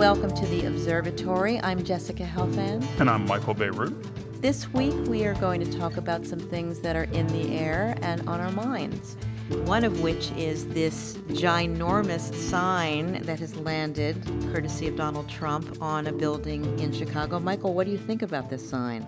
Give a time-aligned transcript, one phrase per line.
[0.00, 1.60] welcome to the Observatory.
[1.60, 2.88] I'm Jessica Helfand.
[2.98, 3.94] And I'm Michael Bierut.
[4.40, 7.94] This week we are going to talk about some things that are in the air
[8.00, 9.18] and on our minds.
[9.66, 16.06] One of which is this ginormous sign that has landed, courtesy of Donald Trump, on
[16.06, 17.38] a building in Chicago.
[17.38, 19.06] Michael, what do you think about this sign?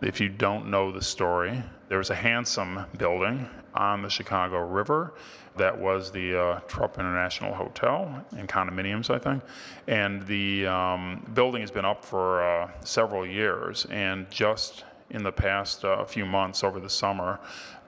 [0.00, 5.14] If you don't know the story, there was a handsome building on the Chicago River
[5.56, 9.42] that was the uh, Trump International Hotel and condominiums, I think.
[9.86, 15.32] And the um, building has been up for uh, several years, and just in the
[15.32, 17.40] past uh, few months over the summer,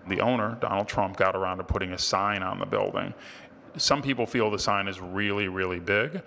[0.06, 3.12] the owner, Donald Trump, got around to putting a sign on the building.
[3.77, 6.23] Some people feel the sign is really, really big,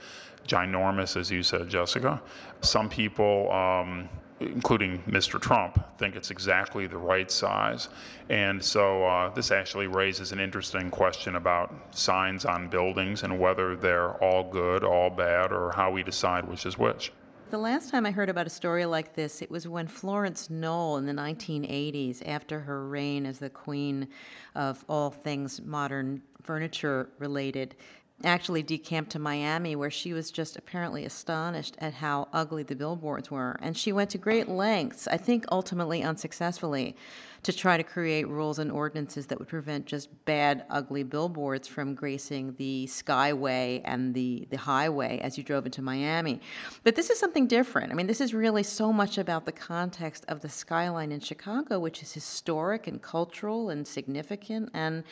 [0.48, 2.22] ginormous, as you said, Jessica.
[2.62, 4.10] Some people um,
[4.42, 5.40] including Mr.
[5.40, 7.90] Trump, think it's exactly the right size.
[8.30, 13.76] And so uh, this actually raises an interesting question about signs on buildings and whether
[13.76, 17.12] they're all good, all bad, or how we decide which is which.
[17.52, 20.96] The last time I heard about a story like this, it was when Florence Knoll
[20.96, 24.08] in the 1980s, after her reign as the queen
[24.56, 27.76] of all things modern furniture related,
[28.26, 33.30] actually decamped to Miami, where she was just apparently astonished at how ugly the billboards
[33.30, 33.58] were.
[33.62, 36.96] And she went to great lengths, I think ultimately unsuccessfully,
[37.44, 41.96] to try to create rules and ordinances that would prevent just bad, ugly billboards from
[41.96, 46.40] gracing the skyway and the, the highway as you drove into Miami.
[46.84, 47.92] But this is something different.
[47.92, 51.80] I mean, this is really so much about the context of the skyline in Chicago,
[51.80, 54.70] which is historic and cultural and significant.
[54.74, 55.04] And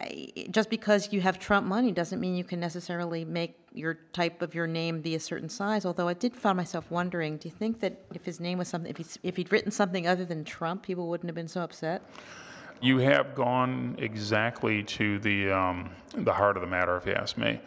[0.00, 4.42] eh, just because you have Trump money doesn't mean you can necessarily make your type
[4.42, 5.84] of your name be a certain size.
[5.84, 8.90] Although I did find myself wondering, do you think that if his name was something,
[8.90, 12.02] if he's if he'd written something other than Trump, people wouldn't have been so upset?
[12.80, 17.36] You have gone exactly to the um, the heart of the matter, if you ask
[17.36, 17.60] me.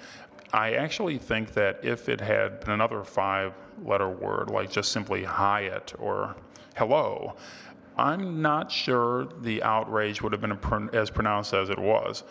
[0.54, 5.94] I actually think that if it had been another five-letter word, like just simply Hyatt
[5.98, 6.36] or
[6.78, 7.36] hello,
[7.98, 10.58] I'm not sure the outrage would have been
[10.94, 12.24] as pronounced as it was.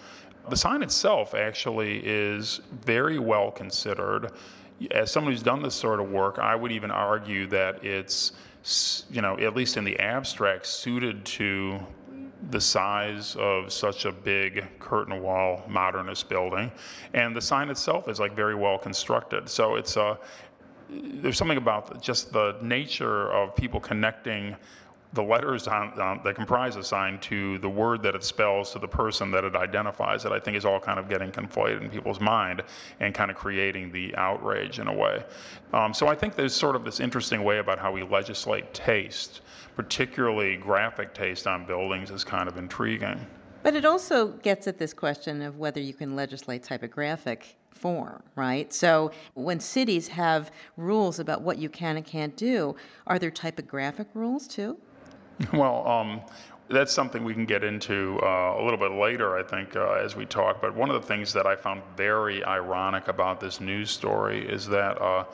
[0.49, 4.31] The sign itself actually is very well considered.
[4.91, 8.33] As someone who's done this sort of work, I would even argue that it's,
[9.11, 11.81] you know, at least in the abstract, suited to
[12.51, 16.71] the size of such a big curtain wall modernist building,
[17.15, 19.49] and the sign itself is like very well constructed.
[19.49, 20.19] So it's a
[20.91, 24.57] there's something about just the nature of people connecting
[25.15, 28.79] the letters on, on, that comprise a sign to the word that it spells to
[28.79, 31.89] the person that it identifies that I think is all kind of getting conflated in
[31.89, 32.63] people's mind
[33.01, 35.25] and kind of creating the outrage in a way.
[35.73, 39.41] Um, so I think there's sort of this interesting way about how we legislate taste,
[39.77, 43.27] particularly graphic taste on buildings, is kind of intriguing.
[43.63, 48.73] But it also gets at this question of whether you can legislate typographic form, right?
[48.73, 52.77] So when cities have rules about what you can and can't do,
[53.07, 54.77] are there typographic rules too?
[55.53, 56.21] Well, um,
[56.69, 60.17] that's something we can get into uh, a little bit later, I think, uh, as
[60.17, 60.61] we talk.
[60.61, 64.69] But one of the things that I found very ironic about this news story is
[64.69, 65.01] that.
[65.01, 65.25] Uh,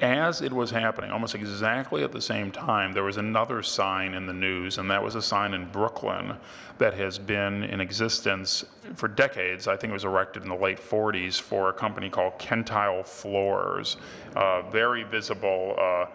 [0.00, 4.26] as it was happening, almost exactly at the same time, there was another sign in
[4.26, 6.36] the news, and that was a sign in Brooklyn
[6.78, 8.64] that has been in existence
[8.94, 9.68] for decades.
[9.68, 13.96] I think it was erected in the late 40s for a company called Kentile Floors.
[14.34, 16.06] Uh, very visible uh,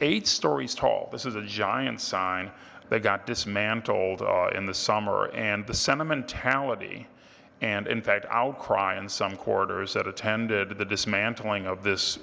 [0.00, 1.08] eight stories tall.
[1.12, 2.50] This is a giant sign
[2.88, 7.08] that got dismantled uh, in the summer, and the sentimentality
[7.60, 12.18] and, in fact, outcry in some quarters that attended the dismantling of this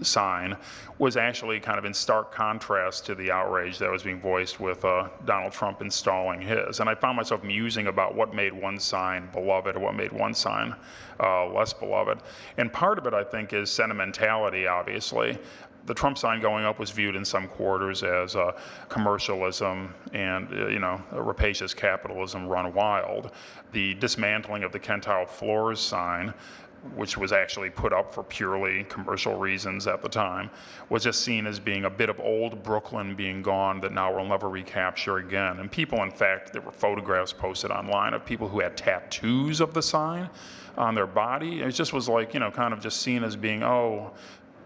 [0.00, 0.56] sign
[0.98, 4.84] was actually kind of in stark contrast to the outrage that was being voiced with
[4.84, 6.80] uh, Donald Trump installing his.
[6.80, 10.74] And I found myself musing about what made one sign beloved what made one sign
[11.20, 12.18] uh, less beloved.
[12.56, 15.38] And part of it, I think, is sentimentality, obviously
[15.86, 18.52] the Trump sign going up was viewed in some quarters as uh,
[18.88, 23.30] commercialism and uh, you know rapacious capitalism run wild.
[23.72, 26.34] The dismantling of the Kentile Floors sign,
[26.96, 30.50] which was actually put up for purely commercial reasons at the time,
[30.88, 34.26] was just seen as being a bit of old Brooklyn being gone that now we'll
[34.26, 35.60] never recapture again.
[35.60, 39.74] And people, in fact, there were photographs posted online of people who had tattoos of
[39.74, 40.28] the sign
[40.76, 41.60] on their body.
[41.60, 44.12] It just was like, you know, kind of just seen as being, oh,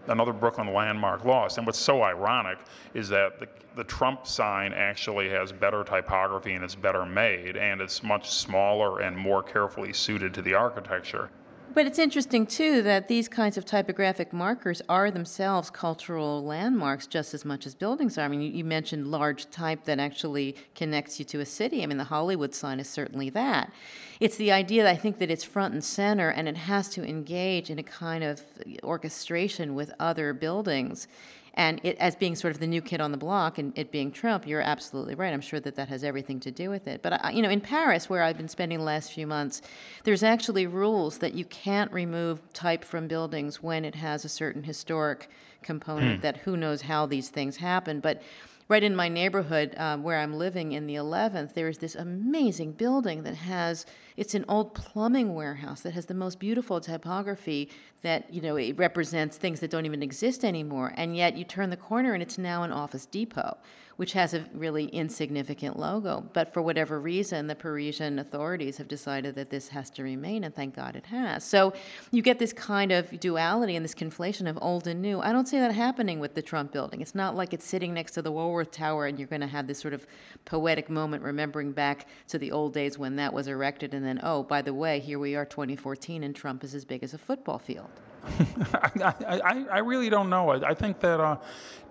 [0.07, 1.57] another Brooklyn landmark lost.
[1.57, 2.57] And what's so ironic
[2.93, 7.79] is that the, the Trump sign actually has better typography and it's better made, and
[7.81, 11.29] it's much smaller and more carefully suited to the architecture.
[11.73, 17.33] But it's interesting, too, that these kinds of typographic markers are themselves cultural landmarks just
[17.33, 18.21] as much as buildings are.
[18.21, 21.83] I mean, you, you, mentioned large type that actually connects you to a city.
[21.83, 23.71] I mean, the Hollywood sign is certainly that.
[24.19, 27.07] It's the idea that I think that it's front and center and it has to
[27.07, 28.41] engage in a kind of
[28.83, 31.07] orchestration with other buildings
[31.57, 34.11] and it, as being sort of the new kid on the block and it being
[34.11, 35.33] Trump, you're absolutely right.
[35.33, 37.01] I'm sure that that has everything to do with it.
[37.01, 39.63] But, I, you know, in Paris, where I've been spending the last few months,
[40.03, 44.63] there's actually rules that you can't remove type from buildings when it has a certain
[44.63, 45.31] historic
[45.63, 46.21] component, hmm.
[46.21, 48.01] that who knows how these things happen.
[48.01, 48.21] But
[48.69, 53.23] right in my neighborhood um, where I'm living in the 11th, there's this amazing building
[53.23, 53.83] that has,
[54.17, 57.69] it's an old plumbing warehouse that has the most beautiful typography
[58.01, 60.93] that, you know, it represents things that don't even exist anymore.
[60.97, 63.57] And yet you turn the corner and it's now an Office Depot
[63.97, 66.29] which has a really insignificant logo.
[66.31, 70.55] But for whatever reason, the Parisian authorities have decided that this has to remain, and
[70.55, 71.43] thank God it has.
[71.43, 71.73] So
[72.11, 75.19] you get this kind of duality and this conflation of old and new.
[75.19, 77.01] I don't see that happening with the Trump building.
[77.01, 79.65] It's not like it's sitting next to the Woolworth Tower and you're going to have
[79.67, 80.05] this sort of
[80.45, 84.43] poetic moment remembering back to the old days when that was erected, and then, oh,
[84.43, 87.59] by the way, here we are 2014, and Trump is as big as a football
[87.59, 87.89] field.
[88.73, 90.49] I, I, I, really don't know.
[90.49, 91.37] I, I think that uh,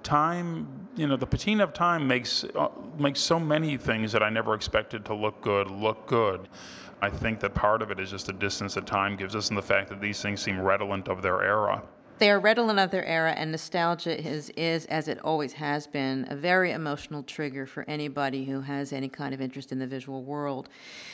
[0.02, 2.68] time, you know, the patina of time makes uh,
[2.98, 6.48] makes so many things that I never expected to look good look good.
[7.00, 9.56] I think that part of it is just the distance that time gives us and
[9.56, 11.82] the fact that these things seem redolent of their era.
[12.18, 16.26] They are redolent of their era, and nostalgia is, is, as it always has been,
[16.30, 20.22] a very emotional trigger for anybody who has any kind of interest in the visual
[20.22, 20.70] world.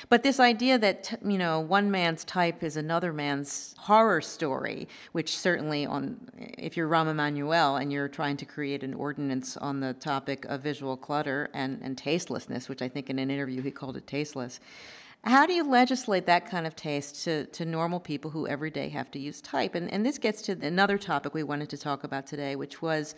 [0.09, 5.37] But this idea that you know one man's type is another man's horror story, which
[5.37, 9.95] certainly on if you're Rahm Emanuel and you're trying to create an ordinance on the
[9.95, 13.97] topic of visual clutter and, and tastelessness, which I think in an interview he called
[13.97, 14.61] it tasteless
[15.25, 18.89] how do you legislate that kind of taste to, to normal people who every day
[18.89, 19.77] have to use type?
[19.77, 23.15] And, and this gets to another topic we wanted to talk about today, which was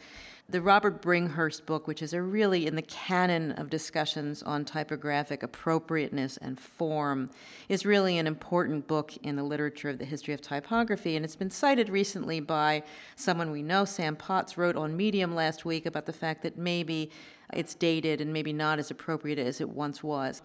[0.47, 5.43] the Robert Bringhurst book, which is a really in the canon of discussions on typographic
[5.43, 7.31] appropriateness and form,
[7.71, 11.17] is really an important book in the literature of the history of typography.
[11.17, 12.83] And it's been cited recently by
[13.17, 17.11] someone we know, Sam Potts, wrote on Medium last week about the fact that maybe
[17.55, 20.43] it's dated and maybe not as appropriate as it once was.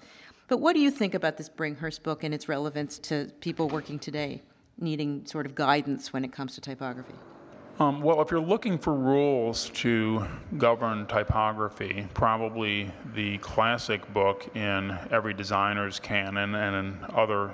[0.50, 4.00] But what do you think about this Bringhurst book and its relevance to people working
[4.00, 4.42] today,
[4.80, 7.14] needing sort of guidance when it comes to typography?
[7.80, 10.26] Um, well, if you're looking for rules to
[10.58, 17.54] govern typography, probably the classic book in every designer's canon and in other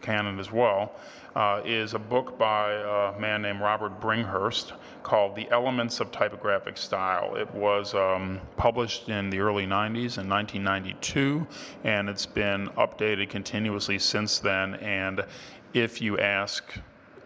[0.00, 0.94] canon as well
[1.34, 6.78] uh, is a book by a man named Robert Bringhurst called The Elements of Typographic
[6.78, 7.36] Style.
[7.36, 11.46] It was um, published in the early 90s in 1992,
[11.84, 14.76] and it's been updated continuously since then.
[14.76, 15.26] And
[15.74, 16.64] if you ask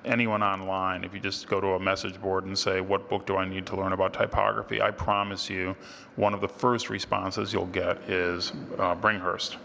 [0.04, 3.36] anyone online, if you just go to a message board and say, What book do
[3.36, 4.80] I need to learn about typography?
[4.80, 5.76] I promise you,
[6.16, 9.56] one of the first responses you'll get is uh, Bringhurst.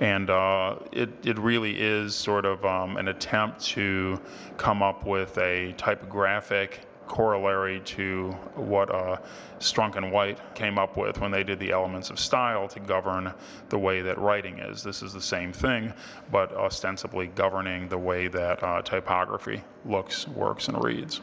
[0.00, 4.20] And uh, it, it really is sort of um, an attempt to
[4.56, 9.18] come up with a typographic corollary to what uh,
[9.58, 13.32] Strunk and White came up with when they did the elements of style to govern
[13.68, 14.82] the way that writing is.
[14.82, 15.92] This is the same thing,
[16.30, 21.20] but ostensibly governing the way that uh, typography looks, works, and reads.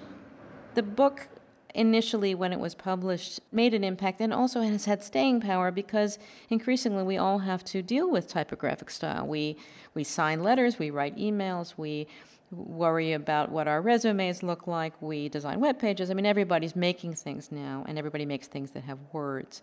[0.74, 1.28] The book
[1.74, 6.20] initially when it was published made an impact and also has had staying power because
[6.50, 9.56] increasingly we all have to deal with typographic style we
[9.94, 12.08] we sign letters we write emails we
[12.52, 14.94] worry about what our resumes look like.
[15.02, 16.12] We design web pages.
[16.12, 19.62] I mean, everybody's making things now, and everybody makes things that have words.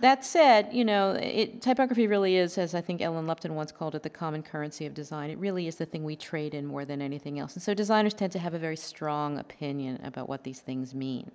[0.00, 3.94] That said, you know, it, typography really is, as I think Ellen Lupton once called
[3.94, 5.30] it, the common currency of design.
[5.30, 7.54] It really is the thing we trade in more than anything else.
[7.54, 11.30] And so designers tend to have a very strong opinion about what these things mean.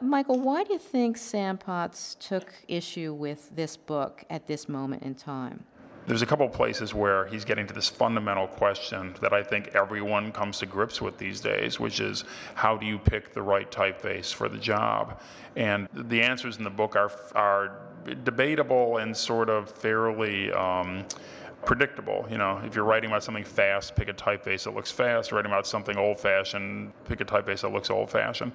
[0.00, 5.02] Michael, why do you think Sam Potts took issue with this book at this moment
[5.02, 5.64] in time?
[6.06, 10.32] There's a couple places where he's getting to this fundamental question that I think everyone
[10.32, 14.32] comes to grips with these days, which is how do you pick the right typeface
[14.32, 15.20] for the job?
[15.54, 17.78] And the answers in the book are, are
[18.24, 20.52] debatable and sort of fairly.
[20.52, 21.06] Um,
[21.64, 22.26] predictable.
[22.30, 25.32] You know, if you're writing about something fast, pick a typeface that looks fast.
[25.32, 28.52] Writing about something old-fashioned, pick a typeface that looks old-fashioned.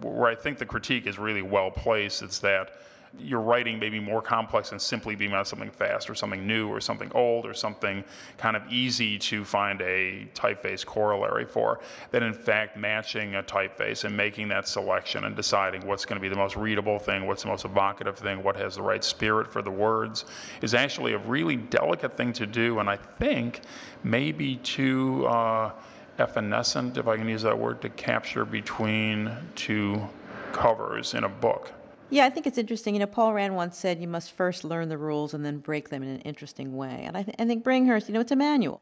[0.00, 2.70] Where I think the critique is really well placed, it's that
[3.18, 6.68] your writing may be more complex than simply being about something fast or something new
[6.68, 8.04] or something old or something
[8.38, 11.80] kind of easy to find a typeface corollary for.
[12.10, 16.22] That in fact, matching a typeface and making that selection and deciding what's going to
[16.22, 19.52] be the most readable thing, what's the most evocative thing, what has the right spirit
[19.52, 20.24] for the words
[20.62, 22.78] is actually a really delicate thing to do.
[22.78, 23.60] And I think
[24.02, 25.72] maybe too uh,
[26.18, 30.08] evanescent, if I can use that word, to capture between two
[30.52, 31.72] covers in a book.
[32.08, 32.94] Yeah, I think it's interesting.
[32.94, 35.88] You know, Paul Rand once said you must first learn the rules and then break
[35.88, 37.02] them in an interesting way.
[37.04, 38.80] And I, th- I think Bringhurst, you know, it's a manual.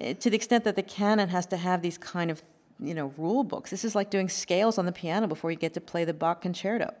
[0.00, 2.42] Uh, to the extent that the canon has to have these kind of,
[2.78, 3.70] you know, rule books.
[3.70, 6.40] This is like doing scales on the piano before you get to play the Bach
[6.40, 6.92] concerto.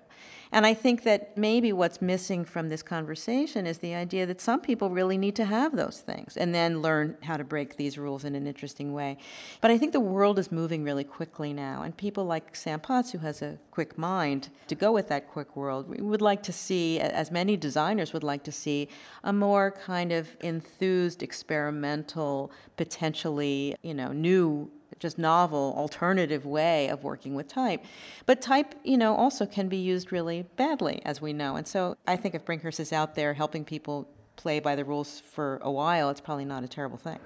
[0.52, 4.60] And I think that maybe what's missing from this conversation is the idea that some
[4.60, 8.24] people really need to have those things and then learn how to break these rules
[8.24, 9.18] in an interesting way.
[9.60, 13.10] But I think the world is moving really quickly now, and people like Sam Potts,
[13.10, 16.52] who has a quick mind to go with that quick world, we would like to
[16.52, 18.88] see, as many designers would like to see,
[19.24, 27.04] a more kind of enthused, experimental, potentially, you know, new just novel alternative way of
[27.04, 27.84] working with type.
[28.24, 31.56] But type, you know, also can be used really badly, as we know.
[31.56, 35.20] And so I think if Bringhurst is out there helping people play by the rules
[35.20, 37.18] for a while, it's probably not a terrible thing.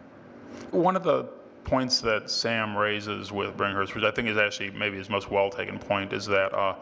[0.71, 1.25] One of the
[1.65, 5.51] points that Sam raises with Bringhurst, which I think is actually maybe his most well
[5.51, 6.77] taken point, is that uh,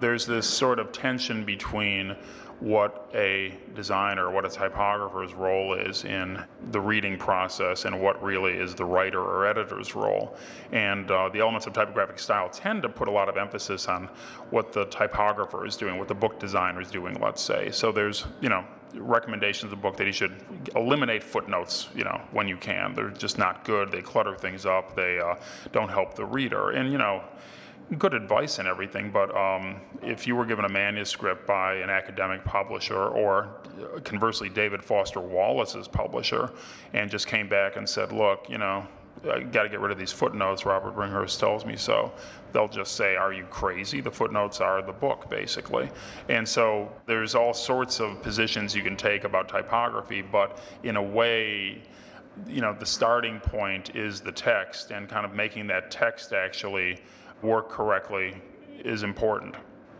[0.00, 2.16] there's this sort of tension between
[2.60, 8.52] what a designer, what a typographer's role is in the reading process and what really
[8.52, 10.34] is the writer or editor's role.
[10.72, 14.08] And uh, the elements of typographic style tend to put a lot of emphasis on
[14.50, 17.70] what the typographer is doing, what the book designer is doing, let's say.
[17.72, 20.34] So there's, you know, recommendations of the book that he should
[20.74, 22.94] eliminate footnotes, you know, when you can.
[22.94, 23.92] They're just not good.
[23.92, 24.96] They clutter things up.
[24.96, 25.34] They uh,
[25.72, 26.70] don't help the reader.
[26.70, 27.22] And, you know,
[27.98, 32.44] good advice and everything, but um, if you were given a manuscript by an academic
[32.44, 33.60] publisher or
[33.94, 36.50] uh, conversely David Foster Wallace's publisher
[36.92, 38.86] and just came back and said, look, you know,
[39.24, 40.66] I got to get rid of these footnotes.
[40.66, 42.12] Robert Bringhurst tells me so.
[42.52, 45.90] They'll just say, "Are you crazy?" The footnotes are the book, basically.
[46.28, 51.02] And so there's all sorts of positions you can take about typography, but in a
[51.02, 51.82] way,
[52.46, 56.98] you know, the starting point is the text, and kind of making that text actually
[57.42, 58.34] work correctly
[58.84, 59.54] is important.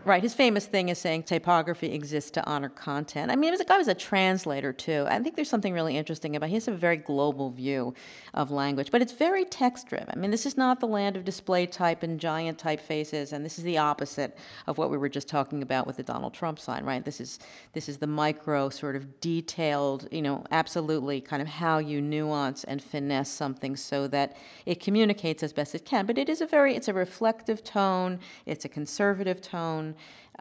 [0.07, 0.23] Right.
[0.23, 3.29] His famous thing is saying typography exists to honor content.
[3.29, 5.05] I mean, was a guy was a translator too.
[5.05, 6.47] I think there's something really interesting about.
[6.47, 7.93] He has a very global view
[8.33, 10.07] of language, but it's very text driven.
[10.13, 13.57] I mean, this is not the land of display type and giant typefaces, and this
[13.57, 16.85] is the opposite of what we were just talking about with the Donald Trump sign.
[16.85, 17.03] Right.
[17.03, 17.37] This is
[17.73, 20.07] this is the micro sort of detailed.
[20.09, 25.43] You know, absolutely kind of how you nuance and finesse something so that it communicates
[25.43, 26.05] as best it can.
[26.05, 28.21] But it is a very it's a reflective tone.
[28.45, 29.95] It's a conservative tone.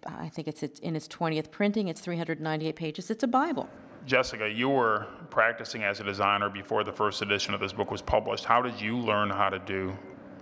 [0.07, 1.89] I think it's in its 20th printing.
[1.89, 3.11] It's 398 pages.
[3.11, 3.69] It's a Bible.
[4.05, 8.03] Jessica, you were practicing as a designer before the first edition of this book was
[8.03, 8.45] published.
[8.45, 9.97] How did you learn how to do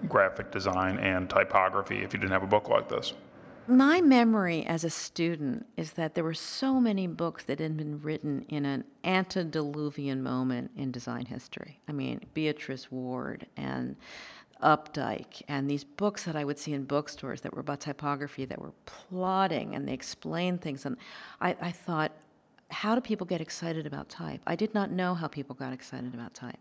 [0.06, 3.14] graphic design and typography if you didn't have a book like this?
[3.66, 8.02] My memory as a student is that there were so many books that had been
[8.02, 11.80] written in an antediluvian moment in design history.
[11.88, 13.96] I mean, Beatrice Warde and
[14.62, 18.60] Updike and these books that I would see in bookstores that were about typography that
[18.60, 20.86] were plotting and they explained things.
[20.86, 20.96] And
[21.40, 22.12] I, I thought,
[22.70, 24.40] how do people get excited about type?
[24.46, 26.58] I did not know how people got excited about type.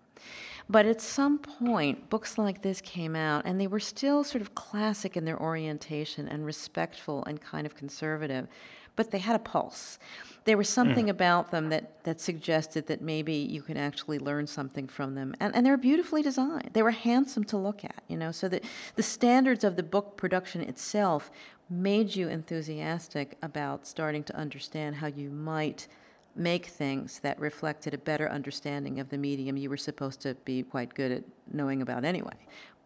[0.70, 4.56] But at some point, books like this came out, and they were still sort of
[4.56, 8.48] classic in their orientation and respectful and kind of conservative,
[8.96, 10.00] but they had a pulse
[10.46, 11.12] there was something mm.
[11.12, 15.36] about them that, that suggested that maybe you could actually learn something from them.
[15.40, 16.72] And, and they were beautifully designed.
[16.74, 18.64] They were handsome to look at, you know, so that
[18.96, 21.32] the standards of the book production itself
[21.70, 25.88] made you enthusiastic about starting to understand how you might
[26.36, 30.64] make things that reflected a better understanding of the medium you were supposed to be
[30.64, 32.34] quite good at knowing about anyway.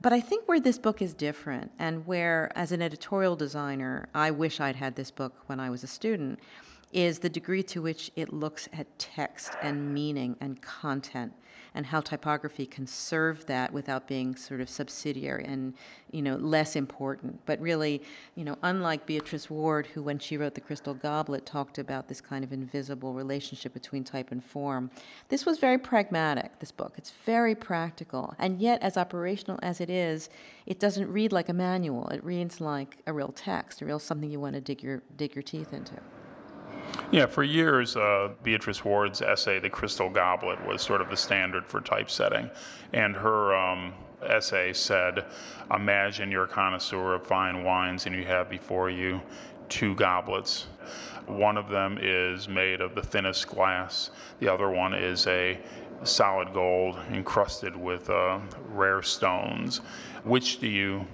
[0.01, 4.29] But I think where this book is different, and where, as an editorial designer, I
[4.31, 6.39] wish I'd had this book when I was a student,
[6.93, 11.33] is the degree to which it looks at text and meaning and content
[11.77, 15.75] and how typography can serve that without being sort of subsidiary and
[16.09, 17.39] you know less important.
[17.45, 18.01] But really
[18.35, 22.19] you know unlike Beatrice Warde who when she wrote the crystal goblet talked about this
[22.19, 24.89] kind of invisible relationship between type and form
[25.29, 26.95] this was very pragmatic this book.
[26.97, 28.33] It's very practical.
[28.39, 30.29] And yet as operational as it is
[30.65, 32.07] it doesn't read like a manual.
[32.09, 35.35] It reads like a real text a real something you want to dig your dig
[35.35, 35.93] your teeth into
[37.11, 41.65] yeah, for years, uh, Beatrice Warde's essay, The Crystal Goblet, was sort of the standard
[41.65, 42.49] for typesetting.
[42.91, 45.25] And her um, essay said
[45.73, 49.21] Imagine you're a connoisseur of fine wines and you have before you
[49.69, 50.67] two goblets.
[51.25, 55.59] One of them is made of the thinnest glass, the other one is a
[56.03, 58.39] solid gold encrusted with uh,
[58.69, 59.79] rare stones.
[60.23, 61.07] Which do you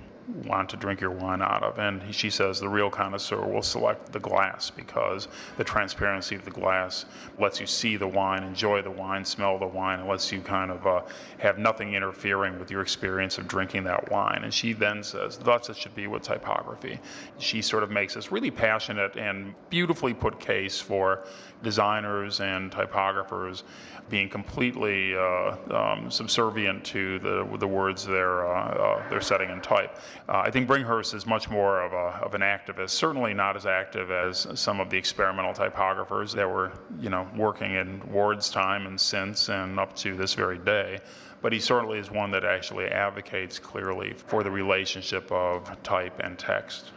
[0.46, 1.78] want to drink your wine out of.
[1.80, 5.28] And she says the real connoisseur will select the glass because
[5.58, 7.06] the transparency of the glass
[7.38, 10.72] lets you see the wine, enjoy the wine, smell the wine, and lets you kind
[10.72, 11.02] of uh,
[11.40, 14.42] have nothing interfering with your experience of drinking that wine.
[14.44, 17.00] And she then says thus it should be with typography.
[17.38, 21.26] She sort of makes this really passionate and beautifully put case for
[21.62, 23.64] designers and typographers
[24.10, 29.62] being completely uh, um, subservient to the, the words they're, uh, uh, they're setting in
[29.62, 29.98] type.
[30.30, 33.66] Uh, I think Bringhurst is much more of, a, of an activist, certainly not as
[33.66, 38.88] active as some of the experimental typographers that were you know, working in Warde's time
[38.88, 41.00] and since and up to this very day
[41.44, 46.40] but he certainly is one that actually advocates clearly for the relationship of type and
[46.40, 46.92] text.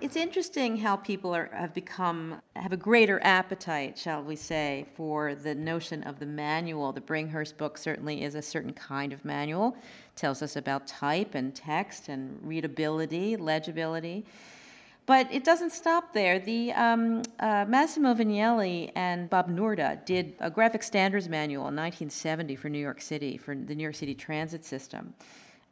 [0.00, 5.34] It's interesting how people are, have become, have a greater appetite, shall we say, for
[5.34, 6.90] the notion of the manual.
[6.92, 9.76] The Bringhurst book certainly is a certain kind of manual,
[10.16, 14.24] tells us about type and text and readability, legibility.
[15.04, 16.38] But it doesn't stop there.
[16.38, 22.56] The um, uh, Massimo Vignelli and Bob Noorda did a graphic standards manual in 1970
[22.56, 25.12] for New York City, for the New York City transit system,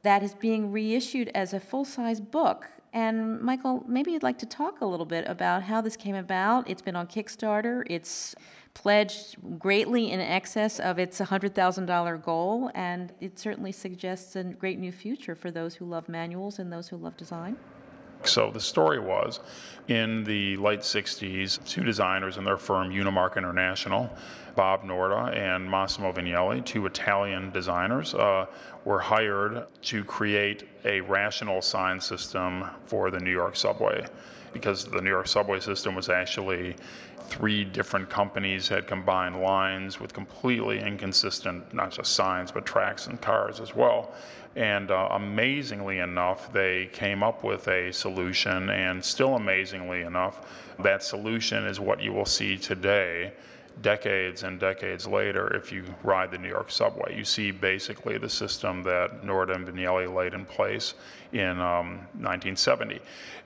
[0.02, 4.46] that is being reissued as a full size book and Michael, maybe you'd like to
[4.46, 6.68] talk a little bit about how this came about.
[6.68, 7.84] It's been on Kickstarter.
[7.86, 8.34] It's
[8.74, 14.92] pledged greatly in excess of its $100,000 goal, and it certainly suggests a great new
[14.92, 17.56] future for those who love manuals and those who love design.
[18.24, 19.40] So the story was
[19.86, 24.10] in the late 60s, two designers in their firm, Unimark International,
[24.54, 28.46] Bob Noorda and Massimo Vignelli, two Italian designers, uh,
[28.84, 34.06] were hired to create a rational sign system for the New York subway
[34.52, 36.74] because the New York subway system was actually
[37.28, 43.20] three different companies had combined lines with completely inconsistent, not just signs, but tracks and
[43.20, 44.12] cars as well.
[44.58, 51.04] And uh, amazingly enough, they came up with a solution, and still amazingly enough, that
[51.04, 53.34] solution is what you will see today
[53.82, 58.28] decades and decades later, if you ride the New York subway, you see basically the
[58.28, 60.94] system that Noorda and Vignelli laid in place
[61.30, 63.00] in um, 1970.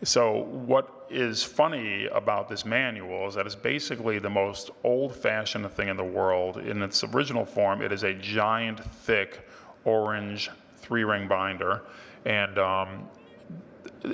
[0.04, 5.70] So, what is funny about this manual is that it's basically the most old fashioned
[5.72, 6.56] thing in the world.
[6.56, 9.46] In its original form, it is a giant, thick,
[9.84, 10.48] orange
[10.82, 11.82] three ring binder.
[12.24, 13.08] And um,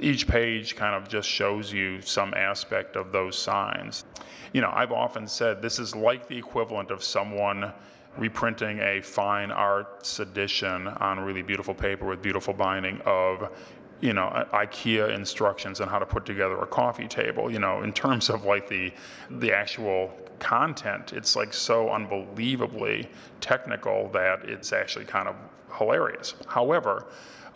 [0.01, 4.05] each page kind of just shows you some aspect of those signs.
[4.53, 7.73] You know, I've often said this is like the equivalent of someone
[8.17, 13.51] reprinting a fine arts edition on really beautiful paper with beautiful binding of
[14.01, 17.51] you know IKEA instructions on how to put together a coffee table.
[17.51, 18.93] You know, in terms of like the
[19.31, 23.09] the actual content, it's like so unbelievably
[23.41, 25.37] technical that it's actually kind of
[25.77, 26.35] hilarious.
[26.47, 27.07] However,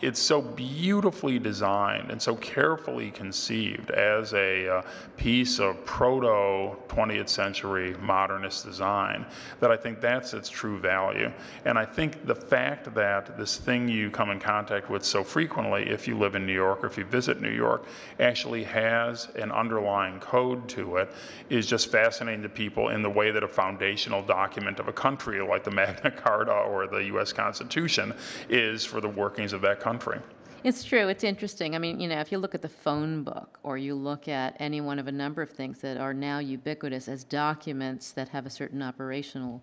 [0.03, 4.81] it's so beautifully designed and so carefully conceived as a uh,
[5.15, 9.25] piece of proto 20th century modernist design
[9.61, 11.31] that I think that's its true value.
[11.63, 15.89] And I think the fact that this thing you come in contact with so frequently,
[15.89, 17.85] if you live in New York or if you visit New York,
[18.19, 21.09] actually has an underlying code to it
[21.49, 25.41] is just fascinating to people in the way that a foundational document of a country
[25.41, 27.31] like the Magna Carta or the U.S.
[27.31, 28.13] Constitution
[28.49, 30.19] is for the workings of that country country.
[30.63, 31.09] It's true.
[31.09, 31.75] It's interesting.
[31.75, 34.55] I mean, you know, if you look at the phone book or you look at
[34.59, 38.45] any one of a number of things that are now ubiquitous as documents that have
[38.45, 39.61] a certain operational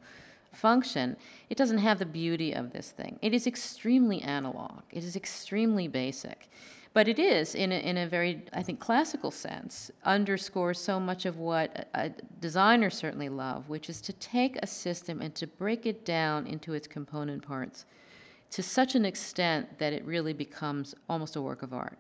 [0.53, 1.17] function,
[1.49, 3.19] it doesn't have the beauty of this thing.
[3.23, 6.49] It is extremely analog, it is extremely basic.
[6.93, 11.25] But it is, in a, in a very, I think, classical sense, underscores so much
[11.25, 15.87] of what a, designer certainly love, which is to take a system and to break
[15.87, 17.85] it down into its component parts
[18.51, 21.99] to such an extent that it really becomes almost a work of art.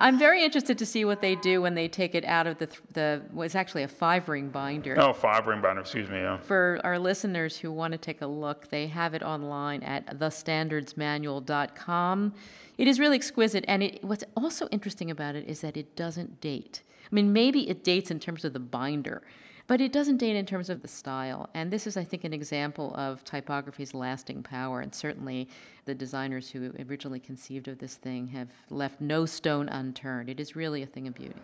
[0.00, 2.68] I'm very interested to see what they do when they take it out of the
[2.92, 4.94] the well, it's actually a five ring binder.
[4.98, 5.80] Oh, five ring binder.
[5.80, 6.18] Excuse me.
[6.18, 6.38] Yeah.
[6.38, 12.34] For our listeners who want to take a look, they have it online at thestandardsmanual.com.
[12.76, 16.40] It is really exquisite, and it, what's also interesting about it is that it doesn't
[16.40, 16.82] date.
[17.10, 19.22] I mean, maybe it dates in terms of the binder,
[19.68, 21.50] but it doesn't date in terms of the style.
[21.52, 24.80] And this is, I think, an example of typography's lasting power.
[24.80, 25.46] And certainly
[25.84, 30.30] the designers who originally conceived of this thing have left no stone unturned.
[30.30, 31.36] It is really a thing of beauty.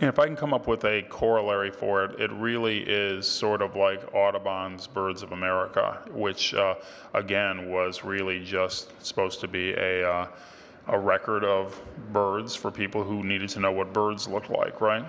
[0.00, 3.62] And if I can come up with a corollary for it, it really is sort
[3.62, 6.74] of like Audubon's Birds of America, which, uh,
[7.14, 10.06] again, was really just supposed to be a.
[10.06, 10.26] Uh,
[10.88, 11.82] a record of
[12.12, 15.04] birds for people who needed to know what birds looked like, right?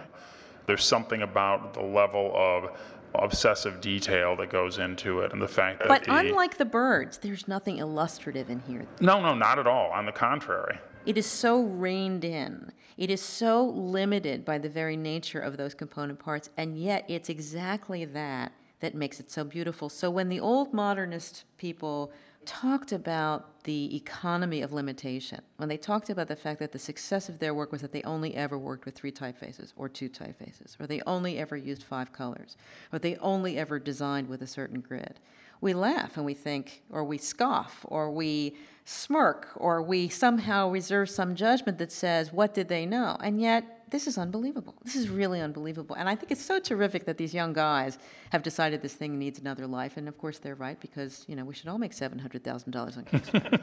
[0.68, 2.70] There's something about the level of
[3.16, 7.18] obsessive detail that goes into it and the fact that but the, unlike the birds
[7.20, 10.78] there's nothing illustrative in here no no not at all on the contrary
[11.08, 12.74] It is so reined in.
[12.98, 17.30] It is so limited by the very nature of those component parts, and yet it's
[17.30, 18.52] exactly that
[18.82, 19.88] that makes it so beautiful.
[19.88, 22.12] So when the old modernist people
[22.48, 27.30] talked about the economy of limitation, when they talked about the fact that the success
[27.30, 30.80] of their work was that they only ever worked with three typefaces or two typefaces,
[30.80, 32.56] or they only ever used five colors,
[32.92, 35.20] or they only ever designed with a certain grid,
[35.60, 38.56] we laugh and we think, or we scoff, or we
[38.86, 43.18] smirk, or we somehow reserve some judgment that says, What did they know?
[43.22, 44.76] And yet, this is unbelievable.
[44.84, 45.96] This is really unbelievable.
[45.96, 47.98] And I think it's so terrific that these young guys
[48.32, 49.98] have decided this thing needs another life.
[49.98, 53.60] And of course, they're right because, you know, we should all make $700,000 on Kickstarter.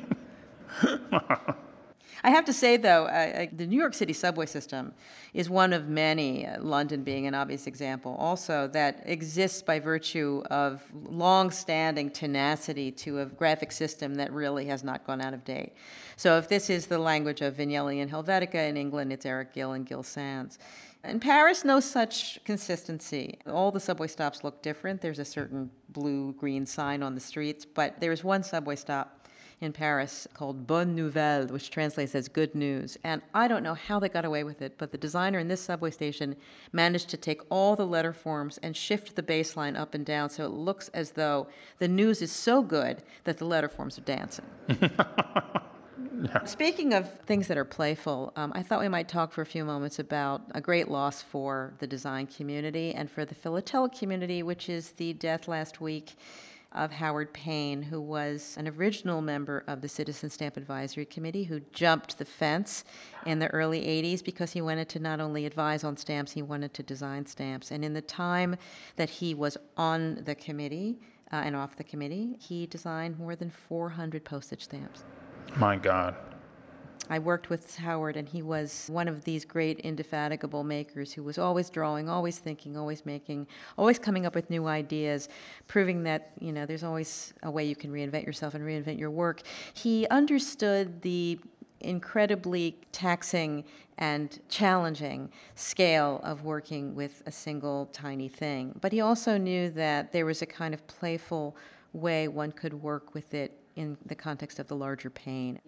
[2.23, 4.95] I have to say, though, uh, the New York City subway system
[5.35, 10.43] is one of many, uh, London being an obvious example, also that exists by virtue
[10.51, 15.45] of long standing tenacity to a graphic system that really has not gone out of
[15.45, 15.73] date.
[16.17, 19.73] So, if this is the language of Vignelli and Helvetica in England, it's Eric Gill
[19.73, 20.59] and Gill Sans.
[21.05, 23.39] In Paris, no such consistency.
[23.47, 25.03] All the subway stops look different.
[25.03, 29.24] There's a certain blue green sign on the streets, but there's one subway stop
[29.61, 32.99] in Paris called Bonne Nouvelle, which translates as good news.
[33.03, 35.63] And I don't know how they got away with it, but the designer in this
[35.63, 36.37] subway station
[36.73, 40.45] managed to take all the letter forms and shift the baseline up and down so
[40.45, 41.47] it looks as though
[41.79, 44.47] the news is so good that the letter forms are dancing.
[44.69, 44.89] Yeah.
[46.45, 49.65] Speaking of things that are playful, um, I thought we might talk for a few
[49.65, 54.69] moments about a great loss for the design community and for the philatelic community, which
[54.69, 56.15] is the death last week
[56.75, 61.61] of Howard Paine, who was an original member of the Citizen Stamp Advisory Committee, who
[61.73, 62.85] jumped the fence
[63.25, 66.75] in the early 80s because he wanted to not only advise on stamps, he wanted
[66.75, 67.71] to design stamps.
[67.71, 68.57] And in the time
[68.97, 70.99] that he was on the committee
[71.33, 75.05] uh, and off the committee, he designed more than 400 postage stamps.
[75.57, 76.17] My God.
[77.11, 81.39] I worked with Howard, and he was one of these great, indefatigable makers who was
[81.39, 85.29] always drawing, always thinking, always making, always coming up with new ideas,
[85.67, 89.11] proving that you know there's always a way you can reinvent yourself and reinvent your
[89.11, 89.43] work.
[89.75, 91.39] He understood the
[91.81, 93.65] incredibly taxing
[93.99, 98.75] and challenging scale of working with a single tiny thing.
[98.81, 101.57] But he also knew that there was a kind of playful
[101.93, 105.61] way one could work with it in the context of the larger pane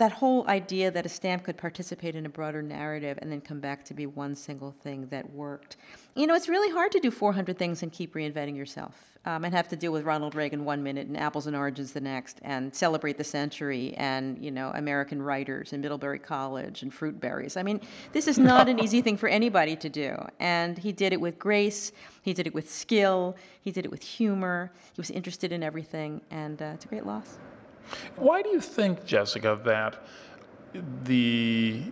[0.00, 3.60] that whole idea that a stamp could participate in a broader narrative and then come
[3.60, 5.76] back to be one single thing that worked.
[6.16, 9.54] You know, it's really hard to do 400 things and keep reinventing yourself um, and
[9.54, 12.74] have to deal with Ronald Reagan one minute and apples and oranges the next and
[12.74, 17.58] celebrate the century and, you know, American writers and Middlebury College and fruit berries.
[17.58, 17.82] I mean,
[18.12, 20.16] this is not an easy thing for anybody to do.
[20.38, 24.02] And he did it with grace, he did it with skill, he did it with
[24.02, 27.36] humor, he was interested in everything, and uh, it's a great loss.
[28.16, 29.96] Why do you think, Jessica, that
[31.04, 31.82] the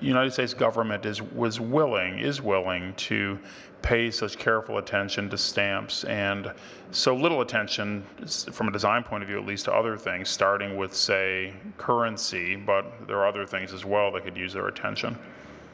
[0.00, 3.38] United States government is was willing is willing to
[3.82, 6.52] pay such careful attention to stamps and
[6.90, 8.04] so little attention
[8.52, 12.56] from a design point of view at least to other things starting with say currency
[12.56, 15.18] but there are other things as well that could use their attention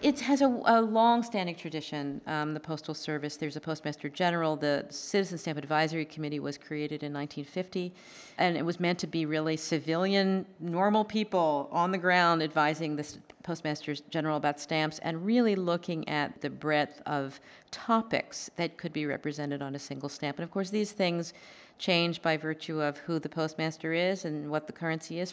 [0.02, 2.20] it has a, a long-standing tradition.
[2.26, 3.36] Um, the Postal Service.
[3.36, 4.56] There's a Postmaster General.
[4.56, 7.92] The Citizen Stamp Advisory Committee was created in 1950,
[8.38, 13.06] and it was meant to be really civilian, normal people on the ground advising the
[13.42, 19.06] Postmaster General about stamps and really looking at the breadth of topics that could be
[19.06, 20.38] represented on a single stamp.
[20.38, 21.32] And of course, these things
[21.80, 25.32] changed by virtue of who the postmaster is and what the currency is.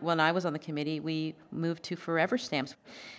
[0.00, 2.74] When I was on the committee, we moved to forever stamps.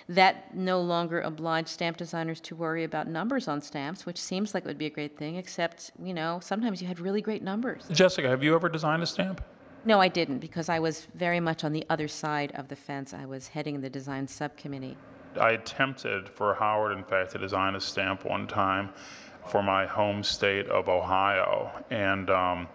[0.10, 4.66] That no longer obliged stamp designers to worry about numbers on stamps, which seems like
[4.66, 7.86] it would be a great thing, except, you know, sometimes you had really great numbers.
[7.90, 9.42] Jessica, have you ever designed a stamp?
[9.86, 13.14] No, I didn't, because I was very much on the other side of the fence.
[13.14, 14.98] I was heading the design subcommittee.
[15.40, 18.90] I attempted for Howard, in fact, to design a stamp one time
[19.50, 21.72] for my home state of Ohio.
[21.90, 22.68] And um,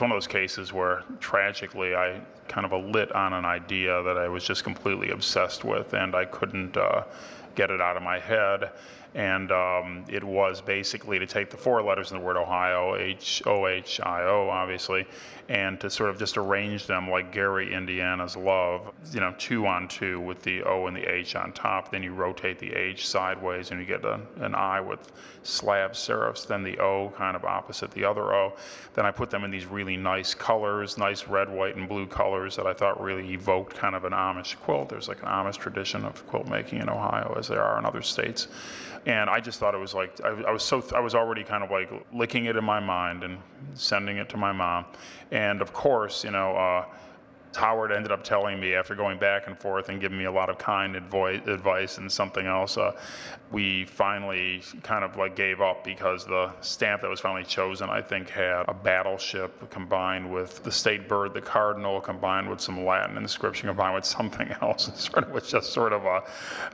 [0.00, 4.28] one of those cases where tragically I kind of lit on an idea that I
[4.28, 7.04] was just completely obsessed with and I couldn't uh,
[7.54, 8.70] get it out of my head
[9.14, 13.42] and um, it was basically to take the four letters in the word Ohio, H
[13.46, 15.06] O H I O, obviously,
[15.48, 19.88] and to sort of just arrange them like Gary Indiana's Love, you know, two on
[19.88, 21.90] two with the O and the H on top.
[21.90, 25.10] Then you rotate the H sideways and you get a, an I with
[25.42, 28.52] slab serifs, then the O kind of opposite the other O.
[28.94, 32.56] Then I put them in these really nice colors, nice red, white, and blue colors
[32.56, 34.90] that I thought really evoked kind of an Amish quilt.
[34.90, 38.02] There's like an Amish tradition of quilt making in Ohio, as there are in other
[38.02, 38.48] states
[39.06, 41.64] and I just thought it was like I, I, was so I was already kind
[41.64, 43.38] of like licking it in my mind and
[43.74, 44.86] sending it to my mom,
[45.30, 46.56] and of course, you know.
[46.56, 46.84] Uh,
[47.56, 50.50] Howard ended up telling me after going back and forth and giving me a lot
[50.50, 52.92] of kind advi- advice and something else, uh,
[53.50, 58.02] we finally kind of like gave up because the stamp that was finally chosen, I
[58.02, 63.16] think, had a battleship combined with the state bird, the cardinal, combined with some Latin
[63.16, 64.88] inscription, combined with something else.
[64.88, 66.22] It sort of was just sort of a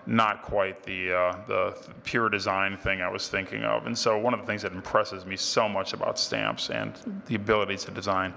[0.07, 3.87] not quite the uh, the pure design thing I was thinking of.
[3.87, 7.37] And so one of the things that impresses me so much about stamps and the
[7.37, 8.35] ability to design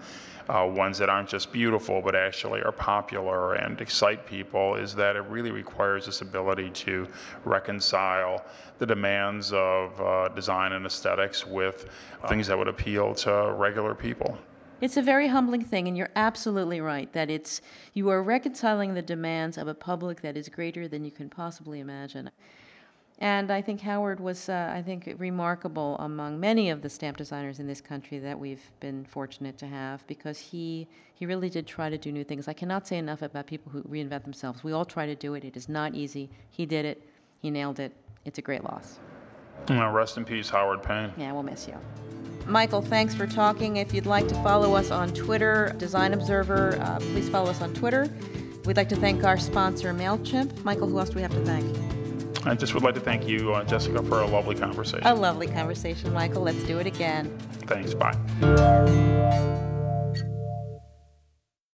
[0.50, 5.16] uh, ones that aren't just beautiful but actually are popular and excite people is that
[5.16, 7.08] it really requires this ability to
[7.44, 8.46] reconcile
[8.80, 11.88] the demands of uh, design and aesthetics with
[12.28, 14.38] things that would appeal to regular people.
[14.80, 17.62] It's a very humbling thing, and you're absolutely right that it's
[17.96, 21.80] you are reconciling the demands of a public that is greater than you can possibly
[21.80, 22.30] imagine.
[23.20, 27.60] And I think Howard was, uh, I think, remarkable among many of the stamp designers
[27.60, 31.90] in this country that we've been fortunate to have because he, he really did try
[31.90, 32.48] to do new things.
[32.48, 34.64] I cannot say enough about people who reinvent themselves.
[34.64, 35.44] We all try to do it.
[35.44, 36.30] It is not easy.
[36.52, 37.10] He did it.
[37.42, 37.92] He nailed it.
[38.24, 39.00] It's a great loss.
[39.70, 41.12] Uh, rest in peace, Howard Paine.
[41.18, 41.78] Yeah, we'll miss you.
[42.46, 43.78] Michael, thanks for talking.
[43.78, 47.74] If you'd like to follow us on Twitter, Design Observer, uh, please follow us on
[47.74, 48.08] Twitter.
[48.66, 50.64] We'd like to thank our sponsor, MailChimp.
[50.64, 51.97] Michael, who else do we have to thank?
[52.50, 55.06] I just would like to thank you, uh, Jessica, for a lovely conversation.
[55.06, 56.44] A lovely conversation, Michael.
[56.44, 57.36] Let's do it again.
[57.66, 57.94] Thanks.
[57.94, 59.64] Bye.